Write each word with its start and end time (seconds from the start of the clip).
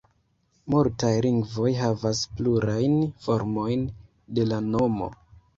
Multaj 0.75 1.11
lingvoj 1.25 1.73
havas 1.81 2.23
plurajn 2.39 2.97
formojn 3.27 3.87
de 4.39 4.51
la 4.55 4.61
nomo. 4.73 5.13